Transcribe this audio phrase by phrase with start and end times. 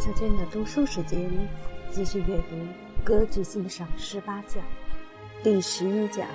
[0.00, 1.30] 小娟的读书时间，
[1.90, 2.56] 继续阅读
[3.04, 4.64] 《歌剧欣赏十八讲》
[5.44, 6.26] 第十一讲：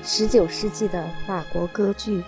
[0.00, 2.22] 十九世纪的法国歌剧。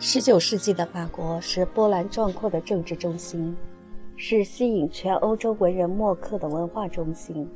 [0.00, 3.56] 十九世纪的法国是波澜壮阔的政治中心，
[4.16, 7.48] 是吸引全欧洲文人墨客的文化中心，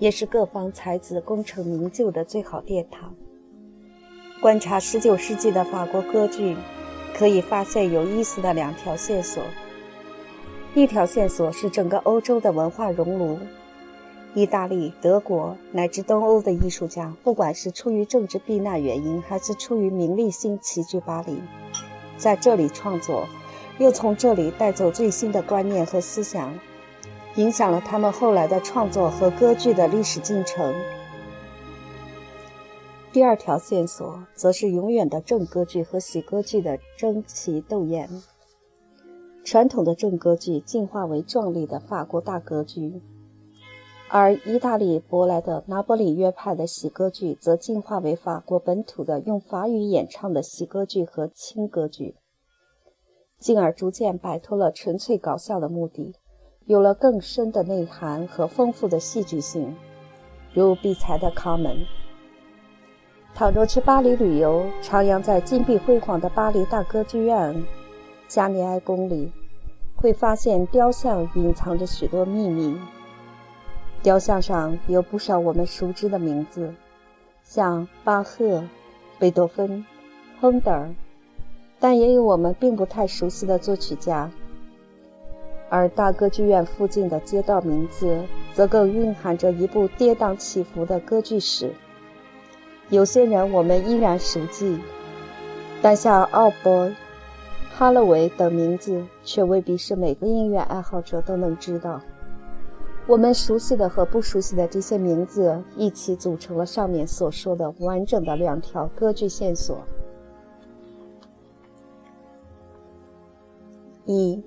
[0.00, 3.14] 也是各方才子功成名就的最好殿堂。
[4.44, 6.54] 观察十九世纪的法国歌剧，
[7.16, 9.42] 可以发现有意思的两条线索。
[10.74, 13.38] 一条线索是整个欧洲的文化熔炉，
[14.34, 21.40] 意大利、德国乃至东欧的艺术家，不管是出于政治避难原因，还是出于名利心齐聚巴黎，
[22.18, 23.26] 在这里创作，
[23.78, 26.52] 又从这里带走最新的观念和思想，
[27.36, 30.74] 影响了他们后来的创作和歌剧的历史进程。
[33.14, 38.10] 第二条线索则是永远的正歌剧和喜歌剧的争奇斗艳。
[39.44, 43.00] 传统的正歌剧进化为壮丽的法国大歌剧，
[44.08, 52.16] 而意大利舶来的拿波里约派的喜歌剧则进化为法国本土的用法语演唱的喜歌剧和轻歌剧，
[53.38, 56.16] 进而逐渐摆脱了纯粹搞笑的目的，
[56.66, 59.76] 有了更深的内涵和丰富的戏剧性，
[60.52, 61.76] 如比才的《卡门》。
[63.34, 67.64] 倘若去巴黎旅游，徜徉在金碧辉煌的巴黎大歌剧院
[68.28, 69.32] 加尼埃宫里，
[69.96, 72.78] 会发现雕像隐藏着许多秘密。
[74.04, 76.72] 雕像上有不少我们熟知的名字，
[77.42, 78.62] 像巴赫、
[79.18, 79.84] 贝多芬、
[80.40, 80.94] 亨德尔，
[81.80, 84.30] 但也有我们并不太熟悉的作曲家。
[85.68, 88.16] 而大歌剧院附近的街道名字，
[88.52, 91.72] 则更蕴含着一部跌宕起伏的歌剧史。
[92.90, 94.78] 有些人我们依然熟记，
[95.82, 96.90] 但像奥波、
[97.72, 102.00] 哈勒维等名字，却未必是每个音乐爱好者都能知道。
[103.06, 109.78] 我们熟悉的和不熟悉的这些名字，一起组成了上面所说的完整的两条歌剧线索。
[114.06, 114.42] 一，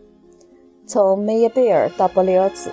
[0.85, 2.69] 从梅耶贝尔到波利奥兹。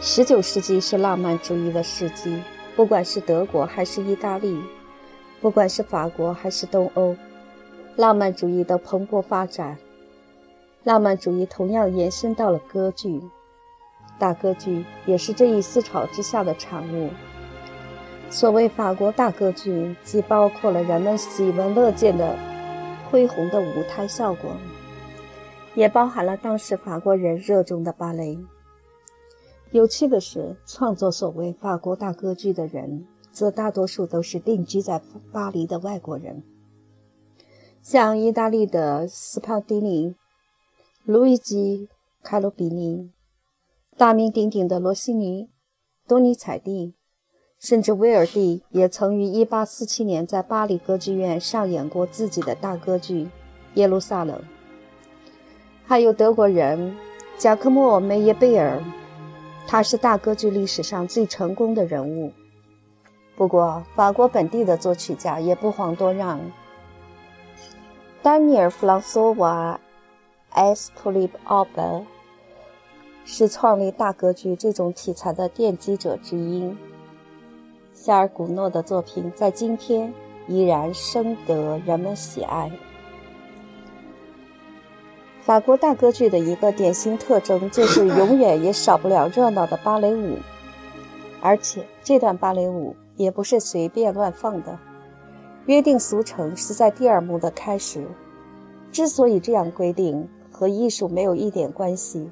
[0.00, 2.42] 十九世纪是浪漫主义的世纪。
[2.78, 4.56] 不管是德国还是意大利，
[5.40, 7.16] 不管是法国还是东欧，
[7.96, 9.76] 浪漫主义的蓬勃发展。
[10.84, 13.20] 浪漫主义同样延伸到了歌剧，
[14.16, 17.10] 大歌剧也是这一思潮之下的产物。
[18.30, 22.36] 所谓法国大歌剧，既包括了人们喜闻乐见的
[23.10, 24.52] 恢宏的舞台效果，
[25.74, 28.38] 也包含了当时法国人热衷的芭蕾。
[29.70, 36.42] 有趣的是，创作所谓法国大歌剧的人，则大多数都是定居在巴黎的外国人，
[37.82, 40.14] 像意大利的斯帕蒂尼、
[41.04, 41.86] 路易吉·
[42.26, 43.10] 卡罗比尼、
[43.98, 45.50] 大名鼎鼎的罗西尼、
[46.06, 46.94] 多尼采蒂，
[47.58, 53.24] 甚至威尔第也曾于1847年在巴黎歌剧院上演过自己的大歌剧
[53.74, 54.38] 《耶路撒冷》。
[55.84, 56.96] 还有德国人
[57.36, 58.82] 贾科莫·梅耶贝尔。
[59.70, 62.32] 他是大歌剧历史上最成功的人物。
[63.36, 66.40] 不过，法国本地的作曲家也不遑多让。
[68.22, 69.78] 丹尼尔·弗朗索瓦·
[70.56, 72.06] 埃斯普利奥本
[73.26, 76.74] 是创立大歌剧这种题材的奠基者之一。
[77.92, 80.12] 夏尔·古诺的作品在今天
[80.46, 82.72] 依然深得人们喜爱。
[85.48, 90.36] 法国大歌剧的一个典型特征 就是永远也少不了热闹的芭蕾舞，
[91.40, 94.78] 而且这段芭蕾舞也不是随便乱放的，
[95.64, 98.06] 约定俗成是在第二幕的开始。
[98.92, 102.28] 之所以这样规定，和艺术没有一点关系，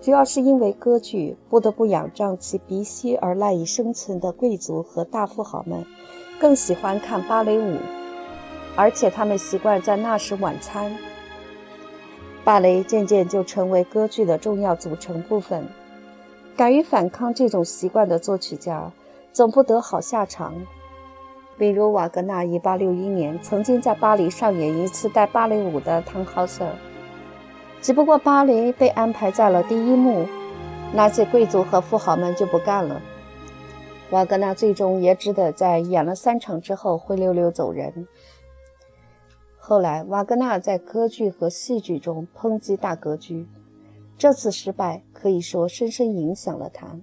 [0.00, 5.86] 主要是因为歌剧不得不仰仗其鼻息而赖以生存的贵族和大富豪们，
[6.40, 7.76] 更喜欢看芭蕾舞，
[8.74, 10.92] 而且他们习惯在那时晚餐。
[12.44, 15.66] 芭蕾渐渐就成为歌剧的重要组成部分。
[16.56, 18.90] 敢于反抗这种习惯的作曲家，
[19.32, 20.54] 总不得好下场。
[21.56, 26.64] 比如瓦格纳，1861年曾经在巴黎上演一次带芭蕾舞的《唐豪瑟》，
[27.80, 30.26] 只不过芭蕾被安排在了第一幕，
[30.92, 33.00] 那些贵族和富豪们就不干了。
[34.10, 38.08] 瓦格纳最终也只得在演了三场之后灰溜溜走人。
[39.64, 43.46] 后来，瓦格纳在歌剧和戏剧中抨击大歌剧，
[44.18, 46.98] 这次失败可以说深深影响了他。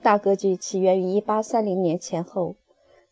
[0.00, 2.56] 大歌剧起源于1830年前后，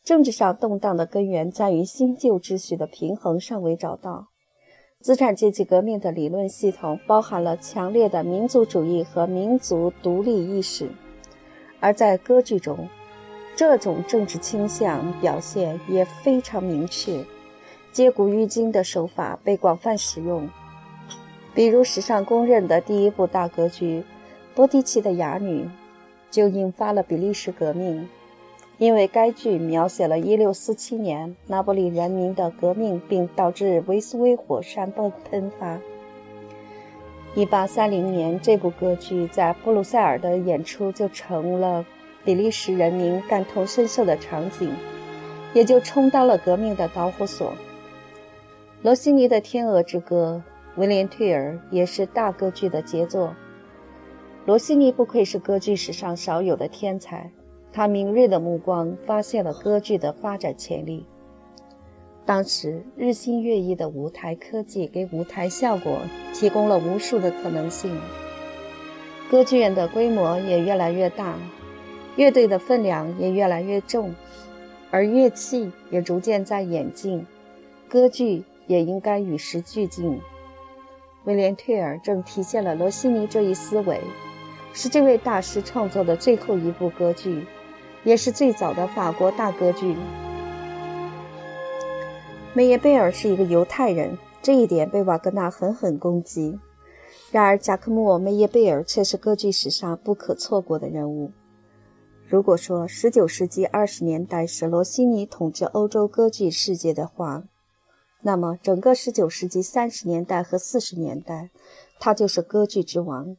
[0.02, 4.28] 政治上动荡的根源在于新旧秩序的平衡尚未找到。
[5.02, 10.90] 资产阶级革命的理论系统包含了强烈的民族主义和民族独立意识，
[11.80, 12.88] 而在歌剧中，
[13.56, 17.24] 这种政治倾向表现也非常明确。
[17.92, 20.48] 借古喻今的手法被广泛使用，
[21.54, 24.00] 比如史上公认的第一部大歌剧
[24.54, 25.62] 《波提奇的哑女》，
[26.30, 28.08] 就引发了比利时革命。
[28.78, 35.78] 因为该剧描写了1647年拿波里人民的革命，并导致维苏威火山爆喷发。
[37.34, 41.84] 1830年，这部歌剧在布鲁塞尔的演出就成了
[42.24, 44.72] 比利时人民感同身受的场景，
[45.54, 47.52] 也就充当了革命的导火索。
[48.82, 50.42] 罗西尼的《天鹅之歌》，
[50.80, 53.34] 威廉·退尔也是大歌剧的杰作。
[54.46, 57.30] 罗西尼不愧是歌剧史上少有的天才。
[57.72, 61.06] 他敏锐的目光发现了歌剧的发展潜力。
[62.26, 65.98] 当时日新月异的舞台科技给舞台效果
[66.34, 67.96] 提供了无数的可能性。
[69.30, 71.36] 歌剧院的规模也越来越大，
[72.16, 74.14] 乐队的分量也越来越重，
[74.90, 77.26] 而乐器也逐渐在演进，
[77.88, 80.20] 歌剧也应该与时俱进。
[81.24, 84.00] 威廉·退尔正体现了罗西尼这一思维，
[84.72, 87.46] 是这位大师创作的最后一部歌剧。
[88.02, 89.94] 也是最早的法国大歌剧。
[92.54, 96.58] 梅耶贝尔是一个犹太人，这一点被瓦格纳狠狠攻击。
[97.30, 101.30] 然而，贾克莫·梅耶贝尔却是歌剧史上不可错过的人物。
[102.30, 107.42] 如果说19世纪20年代是罗西尼统治欧洲歌剧世界的话，
[108.22, 111.50] 那么整个19世纪30年代和40年代，
[111.98, 113.36] 他就是歌剧之王。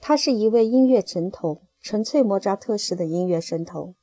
[0.00, 1.60] 他是一位音乐神童。
[1.80, 3.96] 纯粹莫扎特式的音乐神童，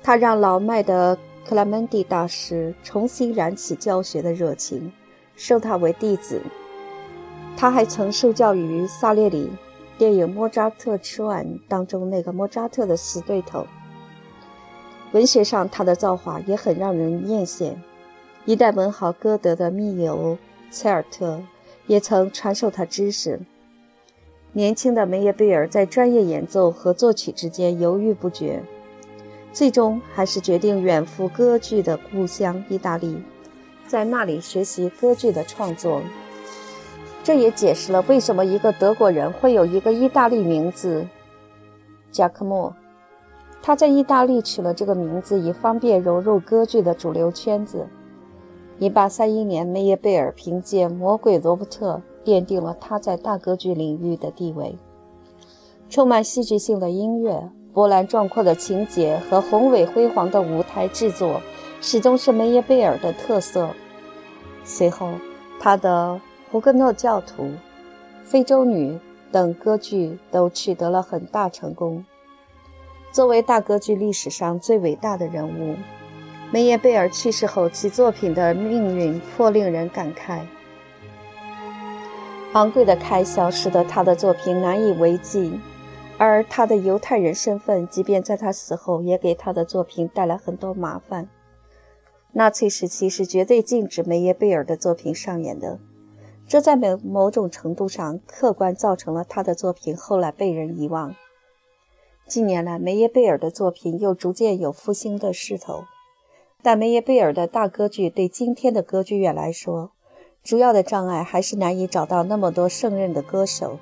[0.00, 4.92] 他让老迈的克拉门蒂大师重新燃起教学的热情，
[5.34, 6.40] 收他为弟子。
[7.56, 9.50] 他还曾受教于萨列里，
[10.00, 13.66] 电影《莫扎特之吻》当中那个莫扎特的死对头。
[15.12, 17.74] 文学上，他的造化也很让人艳羡。
[18.46, 20.38] 一代文豪歌德的密友
[20.70, 21.42] 切尔特
[21.86, 23.38] 也曾传授他知识。
[24.54, 28.62] 年轻的梅耶贝尔在专业演奏和作曲之间犹豫不决，
[29.52, 33.22] 最终还是决定远赴歌剧的故乡意大利，
[33.86, 36.00] 在那里学习歌剧的创作。
[37.22, 41.06] 这也解释了为什么一个德国人会有一个意大利名字——
[42.10, 42.74] 贾克莫。
[43.62, 47.86] 他在意大利取了这个名字，以方便融入歌剧的主流圈子。
[48.78, 51.94] 1831年，梅耶贝尔凭借《魔鬼罗伯特》。
[52.22, 54.76] 奠定了他在大歌剧领域的地位。
[55.88, 61.40] 充满戏剧性的音乐、波澜壮阔的情节和宏伟辉煌的舞台制作，
[61.80, 63.70] 始终是梅耶贝尔的特色。
[64.64, 65.12] 随后，
[65.58, 66.20] 他的
[66.52, 67.44] 《胡格诺教徒》
[68.24, 68.90] 《非洲女》
[69.30, 72.04] 等歌剧都取得了很大成功。
[73.12, 75.76] 作为大歌剧历史上最伟大的人物，
[76.50, 80.40] 梅耶贝尔去世后，其作品的命运颇令人感慨。
[82.54, 85.60] 昂贵的开销使得他的作品难以为继，
[86.18, 91.28] 而他的犹太人身份，即便在他死后，也给他的作品带来很多麻烦。
[92.32, 95.78] 纳粹时期是绝对禁止梅耶贝尔的作品上演的，
[96.50, 101.14] 这在某某种程度上客观造成了他的作品后来被人遗忘。
[102.26, 105.84] 近年来，梅耶贝尔的作品又逐渐有复兴的势头，
[106.60, 109.92] 但梅耶贝尔的大歌剧对今天的歌剧院来说，
[110.42, 113.78] 主要的障碍还是难以找到那么多胜任的歌手。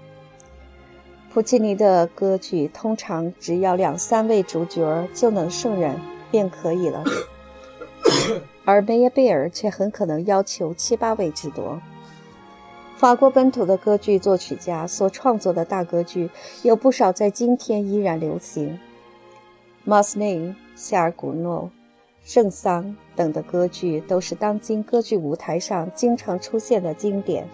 [1.33, 5.99] 普契尼的歌剧通常只要两三位主角就能胜任
[6.31, 7.03] 便可以了，
[8.67, 11.81] 而梅耶贝尔却很可能要求七八位之多。
[12.99, 16.29] 法国本土的歌剧作曲家所创作的大歌剧
[16.65, 18.77] 有不少在今天依然流行，
[19.85, 21.71] 马斯内、夏尔古诺。
[22.25, 27.47] 圣桑等的歌剧都是当今歌剧舞台上经常出现的经典。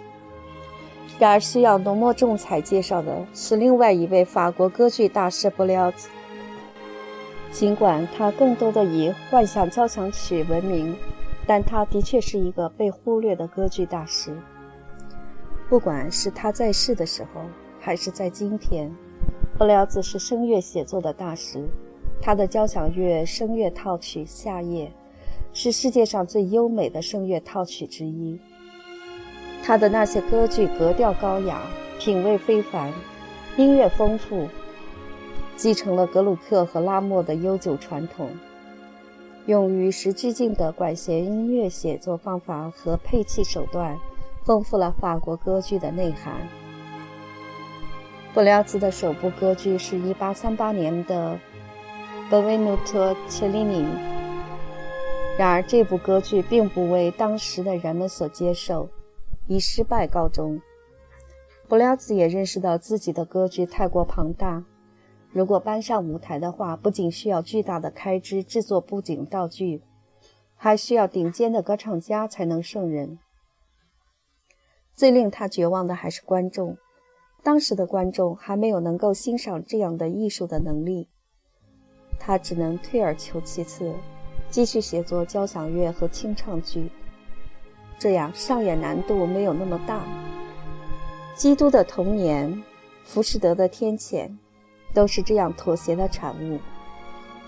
[1.19, 6.09] 然而，需要浓墨重彩介绍的是另外一位法国歌剧大师布廖兹。
[7.53, 10.97] 尽管他更多的以幻想交响曲闻名，
[11.47, 14.35] 但他的确是一个被忽略的歌剧大师。
[15.69, 17.41] 不管是他在世的时候，
[17.81, 18.95] 还是在今天，
[19.59, 21.67] 布廖兹是声乐写作的大师。
[22.21, 24.87] 他的交响乐声乐套曲《夏夜》
[25.53, 28.39] 是世界上最优美的声乐套曲之一。
[29.63, 31.61] 他的那些歌剧格调高雅，
[31.99, 32.93] 品味非凡，
[33.57, 34.47] 音乐丰富，
[35.57, 38.29] 继承了格鲁克和拉莫的悠久传统。
[39.47, 43.99] 用与时俱进的管弦音乐写作方法和配器手段，
[44.45, 46.35] 丰富了法国歌剧的内涵。
[48.33, 51.35] 布廖兹的首部歌剧是一八三八年的
[52.31, 53.83] 《本维努托·切利尼》，
[55.39, 58.89] 然而这部歌剧并不为当时的人们所接受，
[59.47, 60.61] 以失败告终。
[61.69, 64.65] 布廖兹也认识到自己的歌剧太过庞大。
[65.33, 69.83] 如果搬上舞台的话，不仅需要巨大的开支制作布景道具，
[70.55, 73.19] 还需要顶尖的歌唱家才能胜任。
[74.95, 76.77] 最令他绝望的还是观众，
[77.43, 81.09] 当时的观众还没有能够欣赏这样的艺术的能力。
[82.19, 83.95] 他只能退而求其次，
[84.49, 86.91] 继续写作交响乐和清唱剧，
[87.99, 90.05] 这样上演难度没有那么大。
[91.35, 92.63] 基督的童年，
[93.05, 94.31] 浮士德的天谴。
[94.95, 96.61] 都是这样妥协的产物。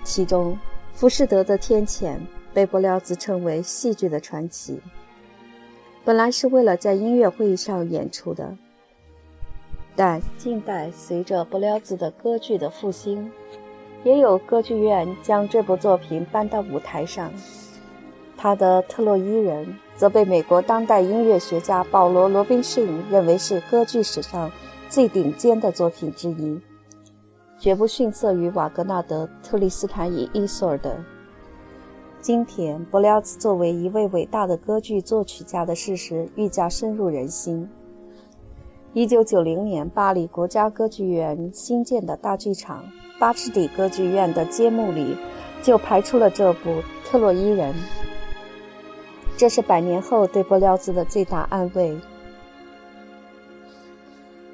[0.03, 0.55] 其中，
[0.93, 2.17] 《浮士德的天谴》
[2.53, 4.83] 被布廖兹称为戏剧的传奇。
[6.07, 8.57] 本来是为了在音乐会上演出的，
[9.97, 13.29] 但近代随着布廖兹的歌剧的复兴，
[14.05, 17.33] 也有歌剧院将这部作品搬到舞台上。
[18.37, 24.49] 他的《特洛伊人》则被美国当代音乐学家保罗·罗宾逊认为是歌剧史上
[24.89, 26.61] 最顶尖的作品之一。
[27.59, 30.91] 绝不逊色于瓦格纳的《特里斯坦与伊索尔德》。
[32.27, 37.71] 今天，布廖兹作为一位伟大的歌剧作曲家的事实愈加深入人心。
[38.95, 42.85] 1990年，巴黎国家歌剧院新建的大剧场——
[43.21, 45.17] 巴士底歌剧院的揭幕礼，
[45.63, 46.71] 就排出了这部
[47.05, 47.73] 《特洛伊人》。
[49.37, 51.97] 这是百年后对布廖兹的最大安慰。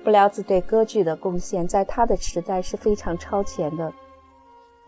[0.05, 3.91] 布廖兹对歌剧的贡献，在他的时代是非常超前的。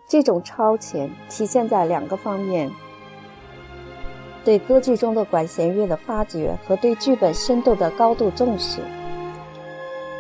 [0.06, 2.70] 这种超前体现在两个方面：
[4.44, 8.80] 对歌剧中的管弦乐的发掘和对剧本深度的高度重视。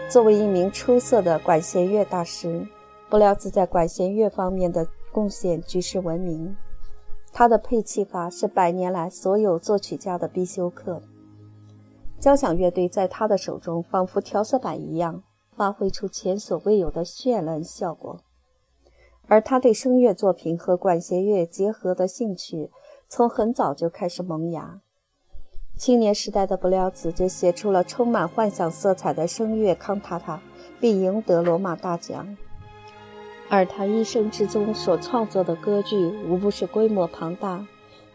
[0.08, 2.66] 作为一名出色的管弦乐大师，
[3.08, 6.56] 布料兹在管弦乐方面的贡献举世闻名。
[7.32, 11.02] 他的配器法是百年来所有作曲家的必修课。
[12.20, 15.22] 交响乐队在他的手中仿佛调色板一样，
[15.56, 18.20] 发挥出前所未有的绚烂效果。
[19.26, 22.70] 而他对声乐作品和管弦乐结合的兴趣，
[23.08, 24.80] 从很早就开始萌芽。
[25.76, 30.40] 青年时代的布廖兹就写出了充满幻想色彩的声乐康塔塔，
[30.78, 32.36] 并赢得罗马大奖。
[33.48, 37.66] 而他一生之中所创作的歌剧，无不是规模庞大，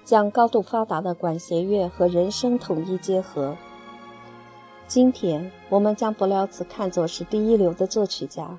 [0.06, 3.58] 将高度发达的管弦乐和人声统一结合。
[4.88, 8.58] 今天我们将布廖兹看作是第一流的作曲家，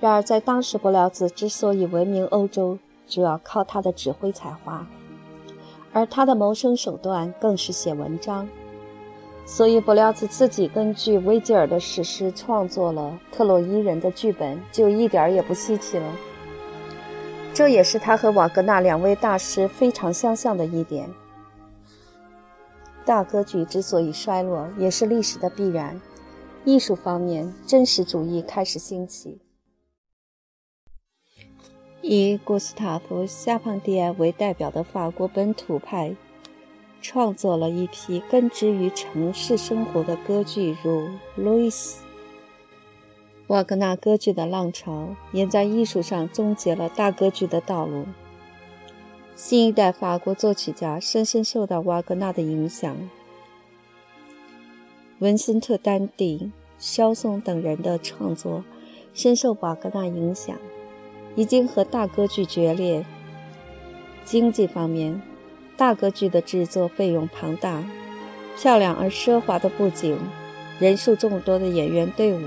[0.00, 4.86] 然而在当时，布廖兹之所以闻名欧洲，主要靠他的指挥才华，
[5.92, 8.48] 而他的谋生手段更是写文章。
[9.44, 16.12] 所以，布廖兹自己根据维吉尔的史诗创作了《特洛伊人》的剧本，就一点也不稀奇了。
[17.52, 21.10] 这也是他和瓦格纳两位大师非常相像的一点。
[23.04, 26.00] 大歌剧之所以衰落，也是历史的必然。
[26.64, 29.40] 艺术方面，真实主义开始兴起。
[32.02, 36.16] 以古斯塔夫·夏庞蒂埃为代表的法国本土派，
[37.02, 41.02] 创作了一批根植于城市生活的歌剧，如
[41.36, 42.02] 《路易斯》。
[43.48, 48.06] 瓦格纳歌剧的浪潮，也在艺术上终结了大歌剧的道路。
[49.36, 52.96] 新一代法国作曲家深深受到瓦格纳的影响，
[55.18, 58.64] 文森特·丹蒂、肖松等人的创作
[59.12, 60.56] 深受瓦格纳影响，
[61.36, 63.04] 已经和大歌剧决裂。
[64.24, 65.20] 经济方面，
[65.76, 67.82] 大歌剧的制作费用庞大，
[68.56, 70.18] 漂亮而奢华的布景，
[70.78, 72.40] 人数众多的演员队伍，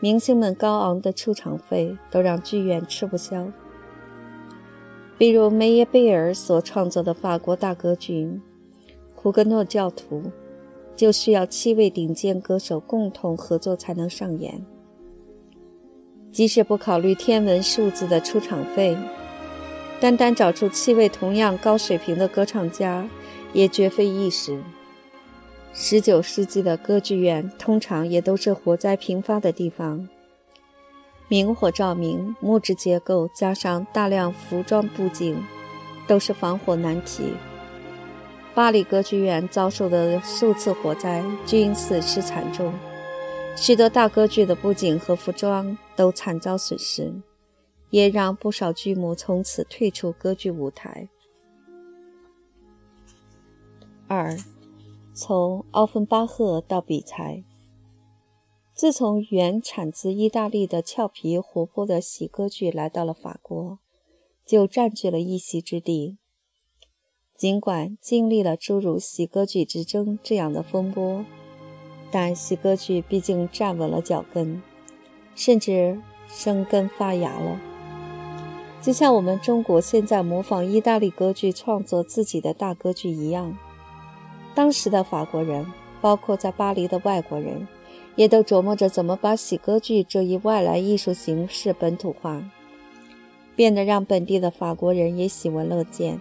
[0.00, 3.46] 明星们高昂的出场费，都让剧院吃不消。
[5.18, 8.24] 比如梅耶贝尔所创作的法国大歌剧
[9.14, 10.22] 《胡格诺教徒》，
[10.96, 14.64] 就需要七位顶尖歌手共同合作才能上演。
[16.32, 18.96] 即使不考虑天文数字的出场费，
[20.00, 23.06] 单单找出七位同样高水平的歌唱家，
[23.52, 24.58] 也绝非易事。
[25.72, 30.08] 十九世纪的歌剧院通常也都是火灾频发的地方。
[31.28, 35.36] 明火照明，木质结构加上大量服装布景，
[36.06, 37.32] 都是防火难题。
[38.52, 42.72] 巴黎歌剧院遭受的数次火灾均损失惨重，
[43.56, 47.12] 许多大歌剧的布景和服装都惨遭损失，
[47.90, 51.08] 也让不少剧目从此退出歌剧舞台。
[54.08, 54.36] 二，
[55.14, 57.44] 从奥芬巴赫到比才。
[58.74, 63.78] 自从原产自意大利的俏皮活泼的喜歌剧来到了法国，
[64.46, 66.16] 就占据了一席之地。
[67.36, 71.24] 尽管经历了诸如喜歌剧之争这样的风波，
[72.10, 74.62] 但喜歌剧毕竟站稳了脚跟，
[75.34, 75.98] 甚至
[76.28, 77.60] 生根发芽了。
[78.82, 83.56] 就像我们中国现在模仿意大利歌剧创作自己的大歌剧一样，
[84.54, 85.66] 当时的法国人，
[86.00, 87.68] 包括在巴黎的外国人，
[88.16, 92.42] 也都琢磨着怎么把喜歌剧这一外来艺术形式本土化，
[93.54, 96.18] 变得让本地的法国人也喜闻乐见，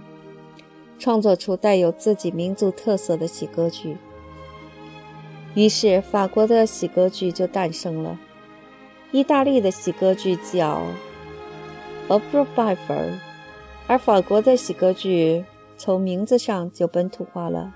[1.00, 3.96] 创作出带有自己民族特色的喜歌剧。
[5.60, 8.18] 于是，法国的喜歌剧就诞生了。
[9.12, 10.82] 意大利的喜歌剧叫。
[12.08, 13.20] Opera Buffer，
[13.86, 15.44] 而法国的喜歌剧
[15.76, 17.74] 从名字上就本土化了，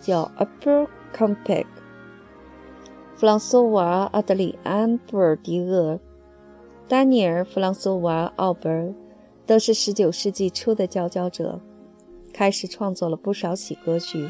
[0.00, 1.66] 叫 Opera Comique。
[3.14, 6.00] 弗朗索瓦·阿德里安·布尔迪厄、
[6.88, 8.68] 丹尼尔·弗朗索瓦·奥伯
[9.46, 11.60] 都是19世纪初的佼佼者，
[12.32, 14.28] 开始创作了不少喜歌剧。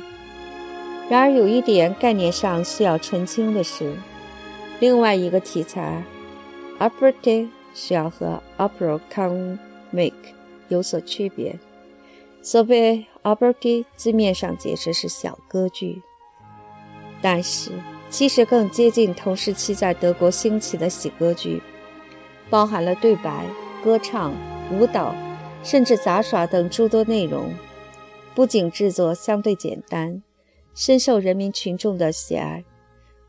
[1.09, 3.95] 然而，有一点概念上需要澄清的是，
[4.81, 6.03] 另外一个题材
[6.79, 7.49] Opera。
[7.77, 10.15] 需要和 opera comic
[10.69, 11.59] 有所区别。
[12.41, 16.01] 所谓 opera，字面上解释是小歌剧，
[17.21, 17.73] 但是
[18.09, 21.61] 其实更接近同时期在德国兴起的喜歌剧，
[22.49, 23.45] 包含了对白、
[23.85, 24.33] 歌唱、
[24.73, 25.15] 舞蹈，
[25.63, 27.53] 甚至杂耍等诸多内容。
[28.35, 30.23] 不仅制作相对简单，
[30.77, 32.63] 深受人民群众的喜爱，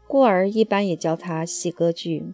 [0.05, 2.33] 故而一般也叫它喜歌剧。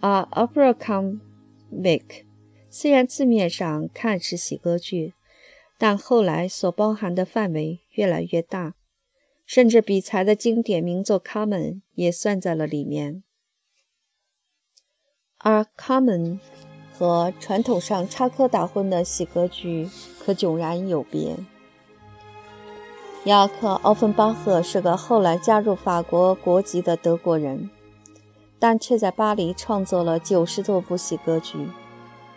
[0.00, 2.24] 而 opera comic
[2.68, 5.14] 虽然字面上看是喜歌剧，
[5.78, 8.74] 但后来所包含的范围越来越大，
[9.46, 13.22] 甚至比才的经典名作《Common》也算在了里面。
[15.38, 16.20] 而《Common》
[16.92, 19.88] 和传统上插科打诨的喜歌剧
[20.18, 21.36] 可迥然有别。
[23.24, 27.70] 雅克·奥芬巴赫是个后来加入法国国籍的德国人。
[28.58, 31.68] 但却在巴黎创作了九十多部喜歌剧，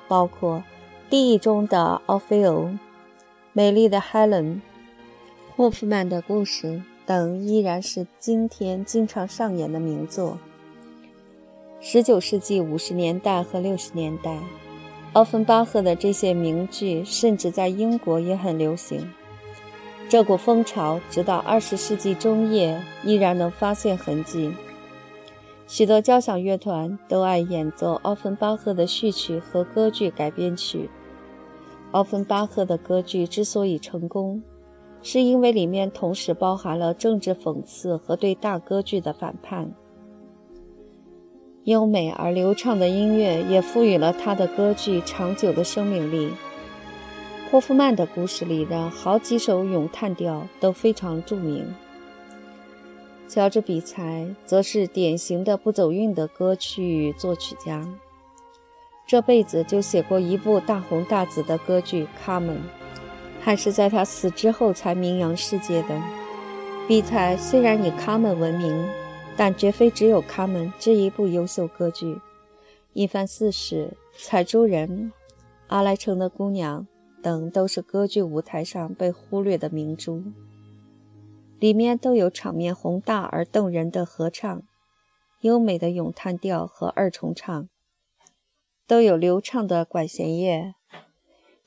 [0.07, 0.57] 包括
[1.09, 2.53] 《地狱中的奥菲欧》
[3.53, 4.43] 《美丽的 Helen》
[5.55, 6.67] 《霍夫曼的故事》
[7.05, 10.39] 等，依然是今天经常上演的名作。
[11.79, 14.39] 十九世纪五十年代和六十年代，
[15.13, 19.07] 奥芬巴赫的这些名剧甚至在英国也很流行。
[20.07, 24.53] 这股风潮直到二十世纪中叶依然能发现痕迹。
[25.67, 30.89] 许多交响乐团都爱演奏奥芬巴赫的序曲和歌剧改编曲。
[31.91, 34.43] 奥芬巴赫的歌剧之所以成功，
[35.01, 39.73] 是因为里面同时包含了政治讽刺和对大歌剧的反叛。
[41.63, 46.29] 优美而流畅的音乐也赋予了他的歌剧长久的生命力。
[47.55, 51.65] 霍夫曼的故事里的好几首咏叹调都非常著名。
[53.29, 57.87] 乔治·比才则是典型的不走运的歌曲作曲家，
[59.07, 62.57] 这辈子就写过一部大红大紫的歌剧《卡门》，
[63.39, 66.01] 还是在他死之后才名扬世界的。
[66.89, 68.85] 比才虽然以《卡门》闻名，
[69.37, 72.15] 但绝非只有《卡门》这一部优秀歌剧，
[72.91, 73.93] 《一番四世》
[74.27, 74.89] 《采珠人》
[75.67, 76.81] 《阿莱城的姑娘》
[77.25, 80.21] 等都是歌剧舞台上被忽略的明珠。
[81.57, 84.61] 里面都有场面宏大而动人的合唱，
[85.41, 87.67] 优美的咏叹调和二重唱，
[88.85, 90.75] 都有流畅的管弦乐，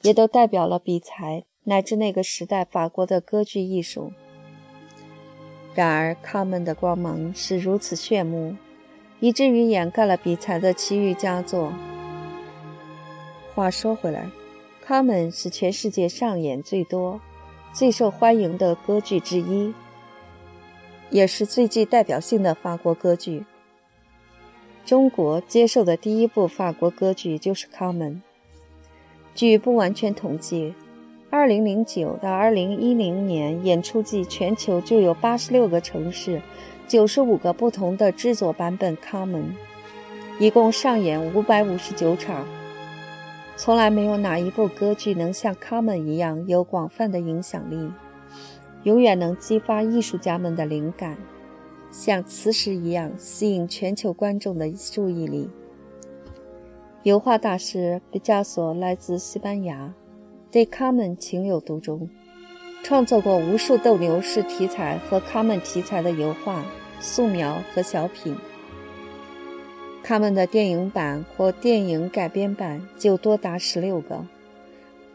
[0.03, 4.13] 也都代表了比才乃至那个时代法国的歌剧艺术。
[5.75, 8.55] 然而，卡门的光芒是如此炫目，
[9.19, 11.73] 以至于掩盖了比才的其余佳作。
[13.55, 14.31] 话说回来，
[14.89, 17.21] 卡门是全世界上演最多。
[17.75, 19.75] 最受欢迎的歌剧之一，
[21.11, 23.45] 也是最具代表性的法国歌剧。
[24.87, 28.23] 中国接受的第一部法国歌剧就是《卡门》。
[29.35, 30.73] 据不完全统计
[31.31, 36.41] ，2009到2010年演出季，全球就有86个城市、
[36.89, 39.55] 95个不同的制作版本《卡门》，
[40.43, 42.47] 一共上演559场。
[43.59, 47.91] 从来没有哪一部歌剧能像《卡门》一样有广泛的影响力，
[48.85, 51.19] 永远能激发艺术家们的灵感，
[51.91, 55.51] 像磁石一样吸引全球观众的注意力。
[57.03, 59.93] 油画大师毕加索来自西班牙，
[60.53, 62.09] 对《卡门》情有独钟，
[62.85, 66.65] 创作过无数斗牛士题材和卡门题材的油画、
[67.01, 68.37] 素描和小品。
[70.09, 74.25] 他们的电影版或电影改编版就多达十六个，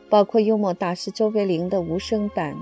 [0.07, 2.55] 包括幽默大师周贝林的无声版。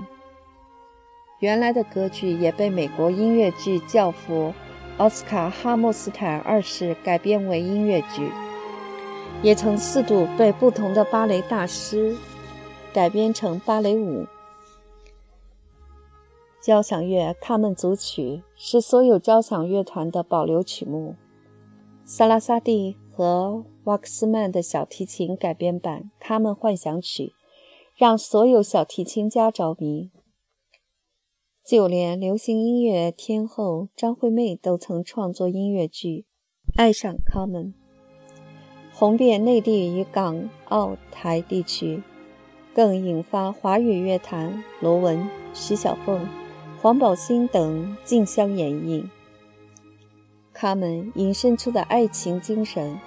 [1.40, 4.54] 原来的歌剧也被美国音乐剧教父
[4.96, 8.30] 奥斯卡·哈默斯坦二世改编为音乐剧，
[9.42, 12.16] 也曾四度被不同的芭蕾大师
[12.94, 14.26] 改编成芭蕾舞。
[16.62, 18.22] 交响乐《卡门组曲》
[18.56, 21.14] 是所有交响乐团的保留曲目。
[22.14, 27.28] 萨拉萨蒂和瓦克斯曼的小提琴改编版《卡门幻想曲》
[27.96, 30.10] 让所有小提琴家着迷，
[31.66, 36.26] 就连流行音乐天后张惠妹都曾创作音乐剧
[36.76, 37.72] 《爱上卡门》，
[38.92, 42.02] 红遍内地与港澳台地区，
[42.74, 46.28] 更引发华语乐坛罗文、徐小凤、
[46.78, 49.08] 黄宝欣等竞相演绎。
[50.54, 52.98] 他们引申出的爱情精神，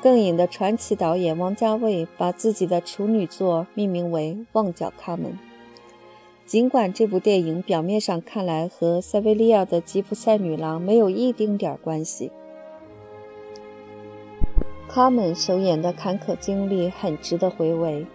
[0.00, 5.32] 更引得传奇导演王家卫把自己的处女作命名为《旺角卡门》。
[6.44, 12.30] 尽管这部电影表面上看来和塞维利亚的吉普赛女郎没有一丁点关系，
[14.88, 18.06] 卡门首演的坎坷经历很值得回味。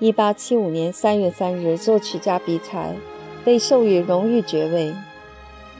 [0.00, 2.94] 1875年3月3日，作曲家比才
[3.44, 4.94] 被授予荣誉爵位，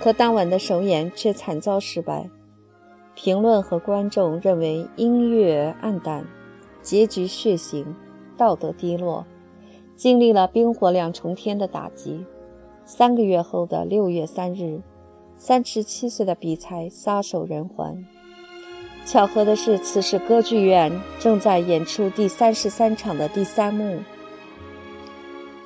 [0.00, 2.28] 可当晚的首演却惨遭失败。
[3.14, 6.24] 评论和观众认为音乐暗淡，
[6.80, 7.84] 结局血腥，
[8.36, 9.26] 道德低落，
[9.96, 12.24] 经历了冰火两重天的打击。
[12.84, 14.80] 三个月后的六月三日，
[15.36, 18.06] 三十七岁的比才撒手人寰。
[19.04, 23.98] 巧合的是，此时歌剧院正在演出第三十三场的第三幕。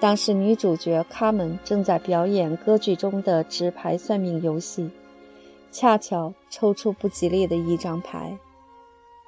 [0.02, 4.90] 当时女主角卡门正在表演歌剧中的纸牌算命游戏。
[5.70, 8.36] 恰巧抽出不吉利的一张牌，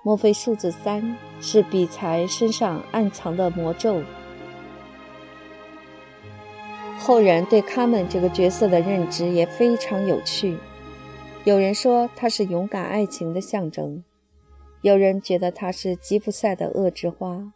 [0.03, 4.03] 莫非数字三是比才身上暗藏的魔咒？
[6.99, 10.59] 后人对卡门这个角色的认知也非常有趣。
[11.45, 14.03] 有人说她是勇敢爱情的象征，
[14.83, 17.53] 有人觉得她是吉普赛的恶之花，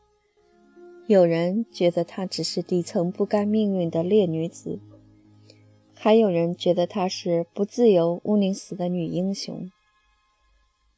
[1.09, 4.79] 有人觉得她只是底层不甘命运的烈女子。
[5.95, 9.71] 还有人觉得她是不自由、毋宁死的女英雄。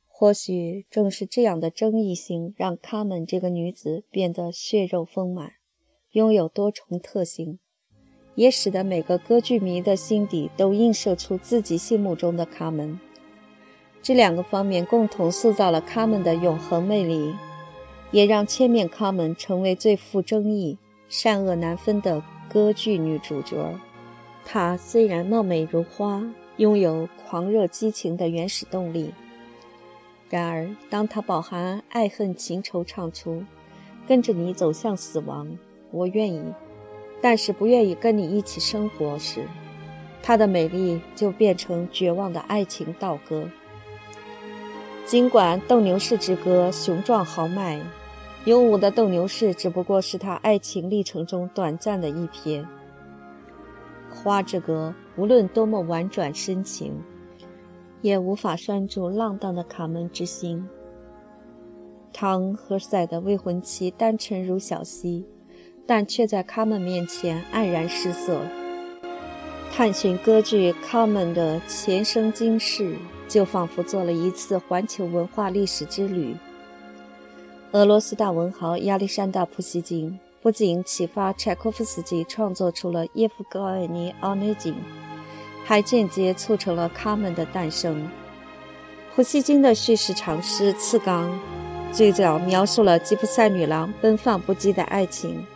[0.08, 5.52] 或许正是这样的争议性，让卡门这个女子变得血肉丰满，
[6.10, 7.60] 拥有多重特性，
[8.34, 12.98] 也使得每个歌剧迷的心底都映射出自己心目中的卡门。
[14.02, 17.32] 这两个方面共同塑造了卡门的永恒魅力，
[18.10, 20.76] 也让千面卡门成为最富争议、
[21.08, 23.72] 善恶难分的歌剧女主角。
[24.44, 26.22] 她虽然貌美如花，
[26.56, 29.12] 拥有狂热激情的原始动力，
[30.28, 33.44] 然而当她饱含爱恨情仇唱出
[34.08, 35.56] “跟着你走向死亡，
[35.92, 36.42] 我愿意，
[37.22, 39.44] 但是不愿意跟你一起生活”时，
[40.22, 43.48] 她的美丽就变成绝望的爱情倒歌。
[45.06, 47.80] 尽管《斗牛士之歌》雄壮豪迈，
[48.46, 52.64] 勇武的斗牛士只不过是他爱情历程中短暂的一瞥。
[54.08, 56.98] 花之歌无论多么婉转深情，
[58.00, 60.66] 也无法拴住浪荡的卡门之心。
[62.12, 65.24] 唐和塞的未婚妻单纯如小溪，
[65.86, 68.40] 但却在卡门面前黯然失色。
[69.70, 72.96] 探寻歌剧卡门的前生今世，
[73.28, 76.34] 就仿佛做了一次环球文化历史之旅。
[77.72, 80.18] 俄罗斯大文豪亚历山大·普希金。
[80.42, 84.72] 不仅启发柴可夫斯基创作出了《叶夫高尔尼奥涅金》，
[85.64, 88.08] 还间接促成了《卡门》的诞生。
[89.14, 91.30] 普希金的叙事长诗《次冈》
[91.92, 95.46] 最早描述了吉普赛女郎奔放不羁的爱情，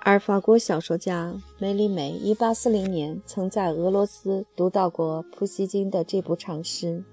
[0.00, 7.04] 而法国小说家梅里美1840年曾在俄罗斯读到过普希金的这部长诗，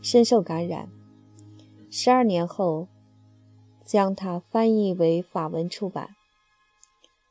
[0.00, 0.88] 深受感染。
[1.90, 2.88] 十二年后。
[3.86, 6.10] 将它翻译为法文出版。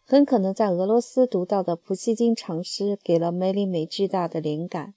[0.07, 4.93] 很可能在俄罗斯读到的普希金长诗给了梅里美巨大的灵感。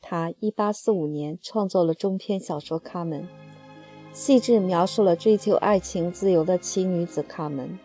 [0.00, 3.22] 他1845年创作了中篇小说《卡门》，
[4.12, 7.78] 细致描述了追求爱情自由的奇女子卡门，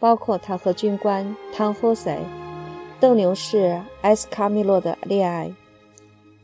[0.00, 2.18] 包括她和军官汤霍塞、
[2.98, 5.54] 斗牛士埃斯卡米洛的恋爱，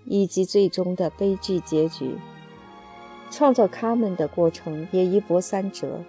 [0.04, 2.16] 以及最终的悲剧结局。
[3.30, 6.02] 创作《卡门》的过程也一波三折，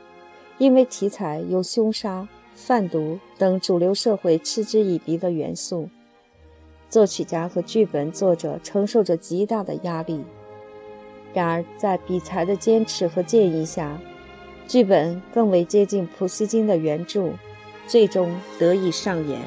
[0.57, 5.89] 因为题材有凶杀、贩毒等主流社会嗤之以鼻的元素。
[6.89, 10.21] 作曲家和剧本作者承受着极大的压力。
[11.33, 13.97] 然而，在比才的坚持和建议下，
[14.67, 17.29] 剧本更为接近普希金的原著，
[17.87, 19.39] 最终得以上演。